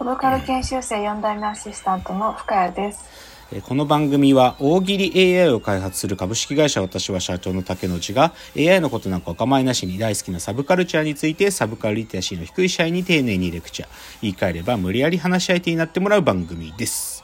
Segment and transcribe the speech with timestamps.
[0.00, 3.04] ボロカル研修生4代目アシスタントの深谷です。
[3.52, 13.88] えーこの番組は大喜利 AI を開発する株式会社私は社長の竹之内が AI のことなんかお構いなしに大好きなサブカルチャーについてサブカルリテラシーの低い社員に丁寧にレクチャー
[14.22, 17.22] 言い換えれば無理やり話し相手になってもらう番組です。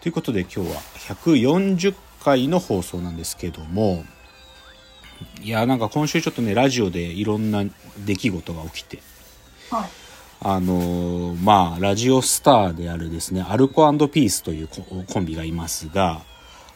[0.00, 0.80] ということで今日は
[1.16, 1.94] 140
[2.24, 4.06] 回の放送なんですけども
[5.42, 7.64] いやなんか今週ちょっとねラジオでいろんな
[8.06, 9.00] 出来事が起きて
[9.70, 10.07] はい。
[10.40, 16.20] あのーまあラジオスターであるですねアルコピースというココンビがいますが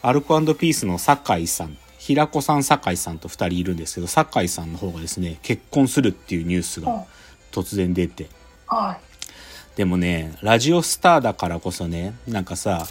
[0.03, 7.05] アルコピースの酒井さん平子さん酒井さんと2人いるんですけど酒井さんの方がですね結婚するっていうニュースが
[7.53, 8.29] 突然出て
[8.67, 9.77] はい。
[9.77, 12.87] でもねラジオスターだからこそねなんかさ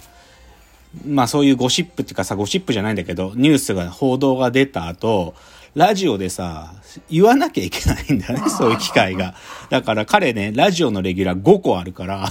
[1.06, 5.34] まあそういうゴシップっていうかさゴシップじゃないんだけどニュースが報道が出た後
[5.74, 6.74] ラジオでさ
[7.08, 9.34] 言わなきゃいけないんだよね そういう機会が。
[9.70, 12.28] だから彼ねラジオのレギュラー5個あるから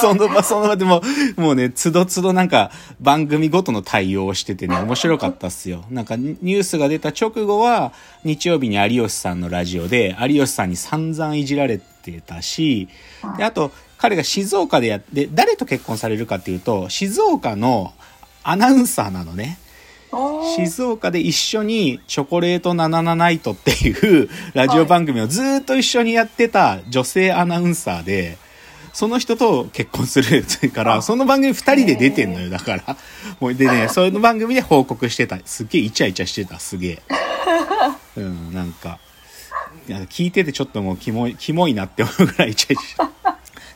[0.00, 1.02] その場その場でも
[1.36, 5.84] もうねつどつどなんか番組ごとの対応をしててね面白かったっすよ。
[5.90, 12.88] なんかニュースが出た直後は日曜日に有吉さんのラジオで有吉さんに散々いじられてたし
[13.36, 17.92] であと彼が静岡でやって誰と結婚されるかっていうと静岡の
[18.48, 19.58] アナウンサーなのね。
[20.56, 28.38] 静岡で一緒に「チョコレート77ナイト」っていうラジオ番組をずーっと一緒にやってた女性アナウンサーで
[28.94, 32.48] その人と結婚するからその番組2人で出てんのよ。
[32.48, 32.96] だから
[33.40, 35.38] もうでねその番組で報告してた。
[35.44, 36.58] すっげえイチャイチャしてた。
[36.58, 37.02] すげえ。
[38.16, 38.98] うんなんか
[40.08, 43.08] 聞いててちょっともうキモいキモいなって思うぐらいイチャイチャ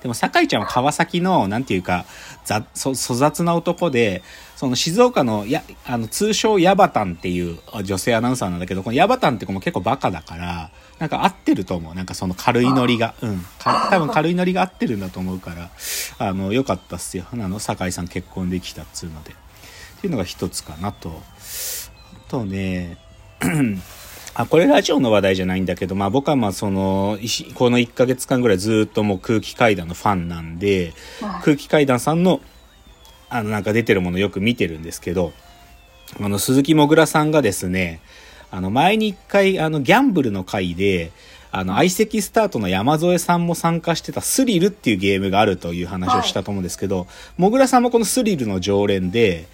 [0.02, 2.06] でも酒井ちゃんは川崎のなんていうか
[2.44, 4.22] ざそ粗雑な男で
[4.56, 11.94] その静岡のやあの通称ヤバタンっていう女性アナウンサーなんだけどこのヤバタンって子も結構バカだからなんか合ってると思う。
[11.94, 13.14] なんかその軽いノリが。
[13.22, 13.40] うん。
[13.58, 15.70] か多分軽いノリが合ってるんだと思うから
[16.18, 17.24] あのよかったっすよ。
[17.32, 19.32] あの酒井さん結婚できたっつうので。
[19.32, 21.22] っていうのが一つかなと。
[22.28, 22.98] あとね
[24.42, 27.18] あこれラジオの話題じゃないんだけど、まあ、僕はまあその
[27.54, 31.42] この1ヶ月間ぐらいずっともう空気階段のファンなんではい。
[31.42, 32.40] 空気階段さんの
[33.28, 35.32] あのなんか出てるものよく見てるんですけど
[36.20, 38.00] あの鈴木もぐらさんがですね
[38.50, 41.12] あの前に一回あのギャンブルの回で
[41.52, 47.06] あの相席スタートの山添さんも参加してたスリルっていうゲームがあるという話をしたと思うんですけど、
[47.36, 49.46] もぐらさんもこのスリルの常連で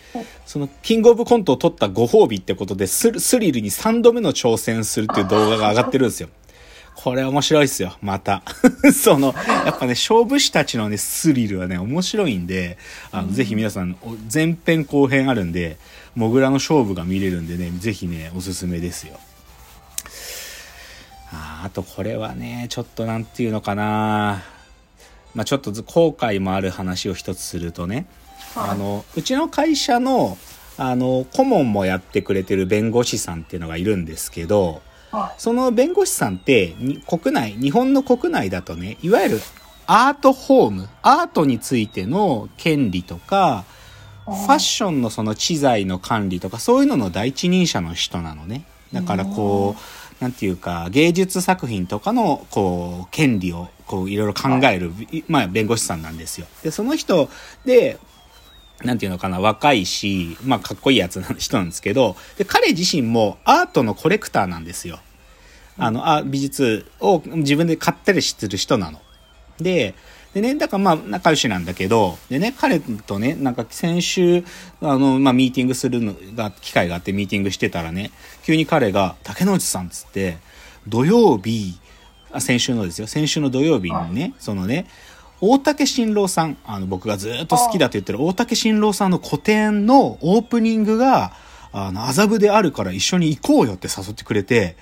[0.45, 6.29] そのキングオブコントを取ったご褒美ってことでススリルに3度目の挑戦するっていう動画が上がってるんですよ。
[6.97, 8.43] これ面白いっすよ、また。
[8.93, 9.35] その、
[9.67, 12.79] やっぱね、勝負師たちのね、スリルはね、面白いんで、
[13.13, 15.77] あの、ぜひ皆さん、お前編後編あるんで、
[16.15, 19.21] モグラの勝負が見れるんでね、ぜひね、おすすめですよ。
[21.37, 24.43] あーあとこれはね、ちょっとなんていうのかな。
[25.35, 28.07] まあちょっとず後悔もある話を一つするとね、
[28.55, 28.71] はい。
[28.71, 30.39] あの、うちの会社の、
[30.79, 39.41] あの、顧問もやってくれてる弁護士さんっていうのがいるんですけど、はその弁護士さんってに国内日本の国内だとねいわゆる
[39.87, 43.65] アートホームアートについての権利とか
[44.25, 48.65] ファッションのその知財の管理とかそういうのの第一人者の人なのね。
[48.93, 57.29] だからこうなんていうか芸術作品とかのこう権利をこういろいろ考える、いまあ、弁護士さんなんですよでその人
[57.65, 57.99] で
[58.83, 65.01] なんていうのかな、若いし、まあ、かっこいいやつな人なんですけど、で、彼自身もアートのコレクターなんですよ。
[65.79, 69.01] あの、あ美術を自分で買ったりする人なの。
[69.59, 69.95] で、
[70.37, 74.45] でね、だからまあ、仲良しなんだけど、でね、彼とね、なんか先週、
[74.83, 78.11] あの、まあ、ミーティングするのが、機会があってミーティングしてたらね、
[78.45, 80.37] 急に彼が、竹之内さんっつって、
[80.87, 81.81] 土曜日、
[82.33, 84.85] あ先週のですよ、先週の土曜日にね、そのね、
[85.41, 91.33] 大竹新郎さん、あの、僕がずっと好きだと言ってる大竹新郎さんの個展のオープニングが、
[91.73, 94.77] あの、麻布であるから一緒に行こうよって誘ってくれて、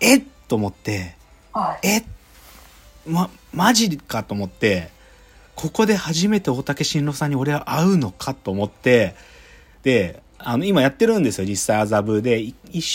[0.00, 1.16] えっと思って、
[1.54, 2.04] はい。
[3.06, 4.90] えま、マジかと思って、
[5.54, 9.14] ここで初めて大竹新郎さんに俺は会うのかと思って、
[9.82, 12.52] で、あの、今やってるんですよ、実際麻布で。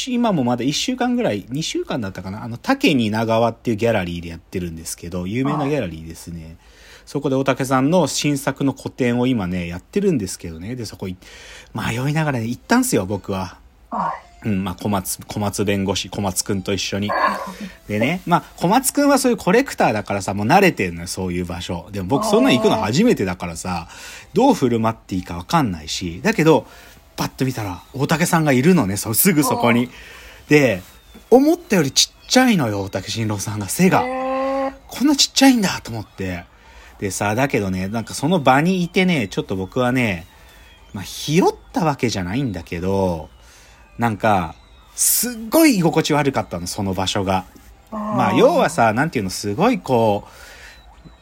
[0.07, 2.43] 今もまだ1週間ぐらい、2週間だったかな？
[2.43, 6.57] あの、竹に長川っていうギャラリーでやってるんですけど、有名なギャラリーですね。
[7.05, 10.75] そこで大竹さんの新作の個展を今ね、やってるんですけどね。
[10.75, 11.17] で、そこい
[11.73, 13.57] 迷いながらね、行ったんすよ、僕は。
[13.89, 17.11] はうん、まあ、小松、小松弁護士、小松くんと一緒に。
[17.87, 21.87] でね、まあ、小松くんはそういうコレクターだからさ、もう慣れてんのよ、そういう場所。
[21.91, 23.87] でも僕そんな行くの初めてだからさ、
[24.33, 26.65] どう振る舞っていいかわかんないし、だけど、
[27.15, 29.89] パッと見たら、大竹さんがいるのね、そう、すぐそこに。
[30.49, 30.81] で、
[31.29, 34.03] 思ったよりちっちゃいのよ、大竹新郎さんが、背が。
[34.05, 36.45] えこんなちっちゃいんだと思って。
[36.99, 40.25] でさ、だけどね、なんかその場にいてね、ちょっと僕はね、
[40.93, 43.29] まあ、ひよったわけじゃないんだけど、
[44.01, 44.55] なんか、
[44.95, 47.45] すっごい居心地悪かったの、その場所が。
[47.91, 50.27] まあ、要はさ、なんていうの、すごいこ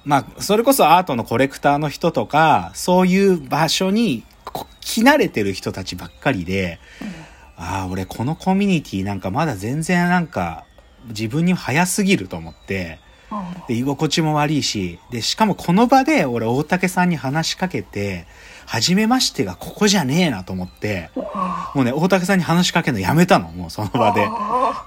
[0.05, 6.79] う、まあ、それこそアートのコレクターの人とか、そういう場所にこ来慣れてる人たちばっかりで、
[7.57, 10.63] ああ、俺このコミュニティなんかまだ全然なんか
[11.09, 12.99] 自分に早すぎると思って、
[13.67, 18.25] で、居心地も悪いし、で、しかもこの場で俺大竹さんに話しかけて、
[18.69, 21.09] 初めましてがここじゃねえなと思って、
[21.73, 24.29] もうね、大竹さんに話しかけるのやめたの、もうその場で。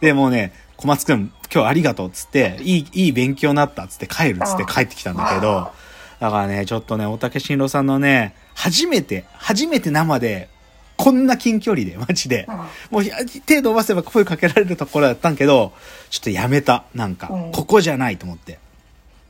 [0.01, 5.73] で、もうね、小松くん、今日ありがとうっつって、いい、いい勉強になったっつって帰るっつって帰ってきたんだけど、
[6.21, 10.49] だからね、ちょっとね、大竹新郎さんのね、初めて、初めて生で、
[10.97, 12.47] こんな近距離で、マジで。
[12.91, 13.05] もう、
[13.45, 15.73] 手伸ばせば声かけられるところだったんけど、
[16.09, 16.85] ちょっとやめた。
[16.95, 18.61] なんかうん、ここじゃないと思って。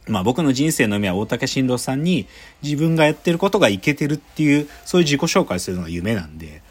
[0.08, 2.26] まあ僕の人生の夢は大竹新郎さんに
[2.62, 6.62] 自分がやってることがいけてるっていう、そういう自己紹介するのが夢なんで。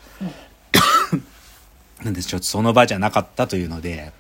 [2.03, 4.11] なんでちょっとその場じゃなかったというので、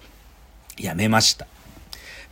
[0.77, 1.47] やめました。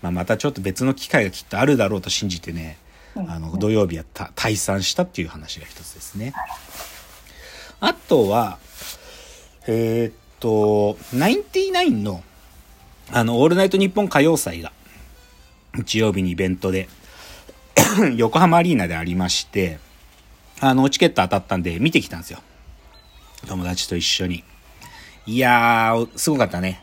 [0.01, 2.77] まあまたちょっと別の機会がきっとあるだろうと信じてね、
[3.15, 6.33] あの、土曜日はた退散したっていう話が一つですね。
[7.81, 8.59] あとは、
[9.67, 12.23] えーっと、ナインティナインの、
[13.11, 14.71] あの、オールナイトニッポン歌謡祭が、
[15.75, 16.89] 日曜日にイベントで、
[18.18, 19.80] 横浜アリーナでありまして、
[20.60, 22.39] あの、チケット当たったんで見てきたんですよ。
[23.48, 24.44] 友達と一緒に。
[25.25, 26.81] いやー、すごかったね。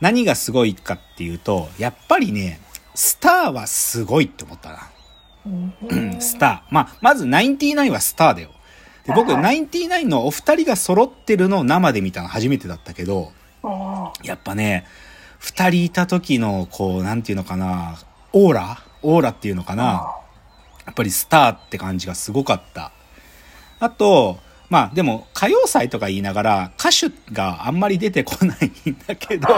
[0.00, 2.60] 何がすごいかっていうと、やっぱりね、
[2.94, 4.90] スターはすごいって思ったな。
[6.20, 6.74] スター。
[6.74, 8.50] まあ、まずナインティナインはスターだよ。
[9.06, 13.32] で、僕、ナインティナインのお二人が揃ってるのを生で見たの初めてだったけど、
[14.22, 14.86] やっぱね、
[15.42, 17.98] 二人いた時の、こう、なんていうのかな、
[18.32, 18.78] オーラ？
[19.02, 20.14] オーラっていうのかな。
[20.86, 22.92] やっぱりスターって感じがすごかった。
[23.80, 24.38] あと、
[24.70, 29.48] まあでも歌謡祭とか言いながら歌手があんまり出てこないんだけど、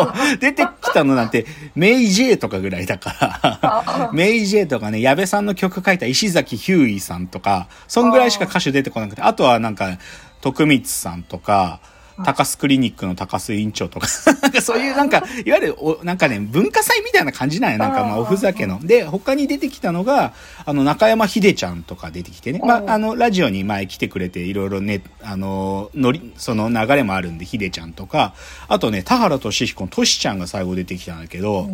[0.40, 1.46] 出てきたのなんて
[1.76, 9.98] メイ・ジェイとかぐらいだから、 メイ・ジェイとかね、矢部さんの曲書いた石崎ひゅーいさんとか、そんぐらいしか歌手出てこなくて、あとはなんか、
[10.40, 11.80] 徳光さんとか、
[12.22, 14.06] 高須クリニックの高須委員長とか、
[14.42, 17.78] なんかそういうなんか、いわゆるお、なんかね、文化祭みたいな感じなんや。
[17.78, 18.78] なんかまあおふざけの。
[18.82, 20.32] で、他に出てきたのが、
[20.64, 22.60] あの、中山秀ちゃんとか出てきてね。
[22.64, 28.34] まあ、あの、ラジオに前来てくれて、いろいろね、あの、のり、その流れもあるんで、秀ちゃんとか、
[28.68, 31.68] あとね、田原俊彦のトシちゃんが最後出てきたんだけど、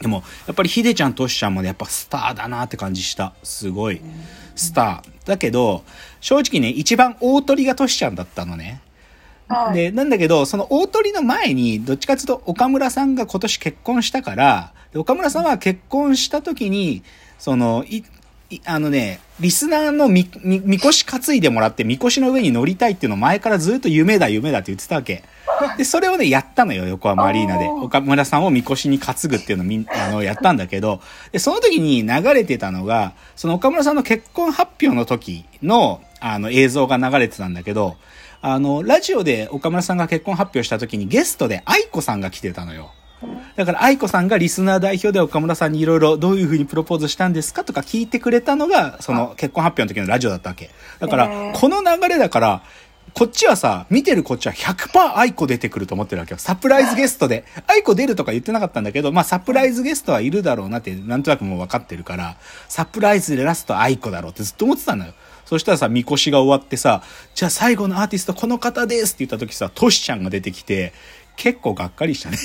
[0.00, 3.34] でも、やっぱり秀ちゃん、トシちゃんもね、やっぱスターだなって感じした。
[3.42, 4.00] すごい。
[4.56, 5.28] スター。
[5.28, 5.84] だけど、
[6.20, 8.80] 正直ね、一番大鳥がトシちゃんだったのね。
[9.50, 17.02] はいで、なんだけど、その大鳥の前に、どっちかというと岡村さんが今年結婚したから、で岡村さんは結婚した時に、
[17.38, 18.04] その、い、
[18.50, 25.24] いあのね、リスナーのみ、み、みこし担いでもらって、みこしの上に乗りたいっていうのを前からずっと夢だ夢だって言ってたわけ。
[25.76, 27.66] で、それをね、やったのよ、横浜アリーナで。
[27.68, 31.00] 岡村さんをみこしに担ぐっていうのをみん、あの、やったんだけど、
[31.32, 37.96] で、その時に流れてたのが、その岡村さんの結婚発表の時の、あの、映像が流れてたんだけど、
[38.42, 42.92] あの、ラジオで岡村さんが結婚発表した時にゲストで愛子さんが来てたのよ。
[43.56, 50.70] だから愛子さんがリスナー代表で岡村さんにいろいろどういう風にプロポーズしたんですかとか聞いてくれたのが、その結婚発表の時のラジオだったわけ。
[50.98, 52.62] だから、この流れだから、
[53.12, 56.38] こっちはさ、見てるこっちは100%愛子出てくると思ってるわけよ。
[56.38, 57.44] サプライズゲストで。
[57.66, 62.36] 愛子出るとか言ってなかったんだけど、まあサプライズゲストはいるだろうなって、なんとなくもう分かってるから、
[62.68, 65.12] サプライズでラスト愛子だろうってずっと思ってたのよ。
[65.50, 67.02] そしたらさ、みこしが終わってさ、
[67.34, 70.92] じゃあ最後のアーティストこの方ですって言った時さ、トシちゃんが出てきて、
[71.34, 72.38] 結構がっかりしたね。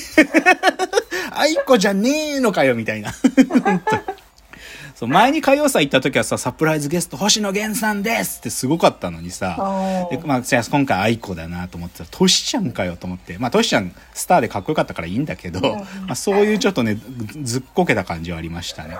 [1.30, 3.14] 愛子じゃねえのかよ、みたいな。
[4.96, 15.76] そう、前に歌謡祭行った時はさ、サプライズゲスト星野源さんですってすごかったのにさ、で、まあ、じゃあ今回愛子だなと思ってたら、トシちゃんかよと思って、まあ、トシちゃんスターでかっこよかったからいいんだけど、
[16.08, 16.98] まあ、そういうちょっとね、
[17.44, 18.98] ずっこけた感じはありましたね。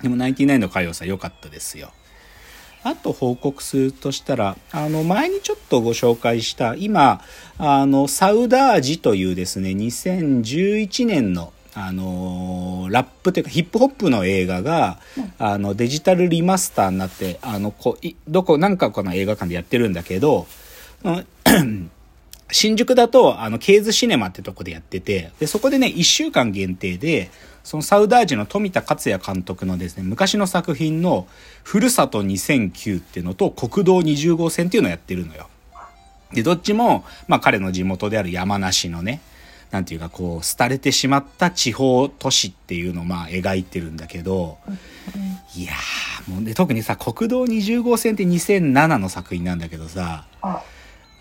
[0.00, 1.92] でも、ナインティナインの歌謡祭良かったですよ。
[2.82, 7.22] あと報告するとしたら、あの、前にちょっとご紹介した、今、
[7.58, 14.98] あの、サウダージというですね、2011年の、あのラップというかヒップホップの映画が、
[15.38, 20.46] あの、デジタルリマスターになって、あの、こいどこ、なんかこの映画館でやってるんだけど、
[21.04, 21.10] う
[21.62, 21.90] ん
[22.52, 27.30] 新宿だと、あの、ケーズシネマってとこでやってて、で、そこでね、1週間限定で、
[27.62, 31.26] そのサウダージの富田克也監督のですね、昔の作品の、
[31.62, 35.48] ふるさと2009っていうのと、国道20号線っていうのをやってるのよ。
[36.32, 39.20] で、どっちも、まあ彼の地元である山梨のね、
[39.70, 44.58] なんていうかこう、廃れてしまった地方都市っていうのをまあ描いてるんだけど、
[45.54, 50.62] いやー、もうね、特にさ、国道20号線って2007の作品なんだけどさ、あ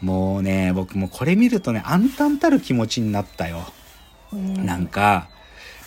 [0.02, 3.66] もうね、僕もこれ見るとね、暗淡たる気持ちになったよ。
[4.32, 5.30] うんなんか、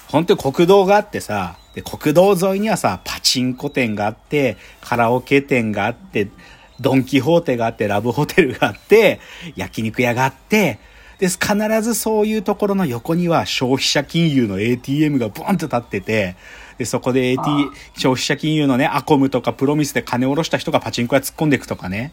[0.08, 6.28] 本当に国道があってさ、で、国道沿いにはさ、パチンコ店があって、カラオケ店があって、
[6.80, 9.20] ドンキホーテがあって、ラブホテルがあって、
[9.56, 10.78] 焼肉屋があって、
[11.18, 16.36] で、必ずそういうところの横には消費者金融の ATM がボンと立ってて、
[16.78, 22.12] で、そこで AT あ、消費者金融のね、アコムとかプロミスで金を下ろした人がパチンコ屋突っ込んでいくとかね。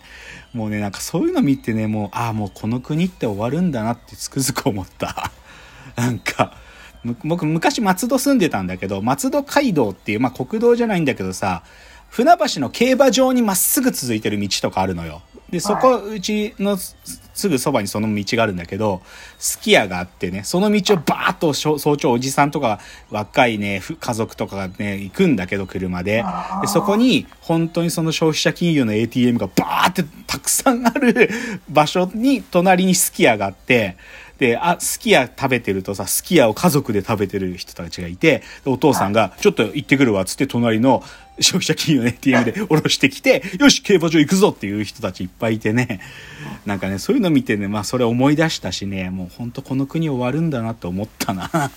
[0.54, 5.32] もうね、なんかそういうの見てね、もう、ああ、もうこの国って終わるんだなってつくづく思った。
[5.96, 6.54] なんか、
[7.04, 11.64] む僕昔松戸住んでたんだけど、松戸街道っていう、まあ国道じゃないんだけどさ、
[12.10, 15.22] 船橋の競馬場にまっすぐ続いてる道とかあるのよ。
[15.50, 16.78] で、そこ、うちの
[17.40, 19.02] すすぐそばにその道があるんだけど、
[19.40, 22.80] すき家があってね、その道をバーッと早朝おじさんとか
[23.10, 26.24] 若いね、ふ家族とかがね、行くんだけど、車で。
[26.62, 31.30] で、そこに本当にその消費者金融の ATM がバーってたくさんある
[31.70, 33.98] 場所に隣にすき家があって、
[34.40, 41.04] で、あ、すき家食べてるとさ、すき家を家族で食べてる人たちがいて、でお父さんが、ちょっと行ってくるわ、つって隣の
[41.40, 46.00] 消費者金融の ATM で下ろしてきて、よし、競馬場行くぞっていう人たちいっぱいいてね、
[46.66, 51.50] なんかね、そういうの見てね、まあそれ思い出したしね、もう本当この国終わるんだなと思ったな。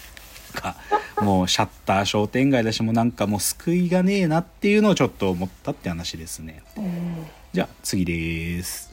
[0.52, 0.76] か
[1.18, 6.62] もうシャッター商店街だし、もうなんかもう救いがねえなっていうのをちょっと思ったって話ですね。
[6.76, 8.91] うんじゃあ次です。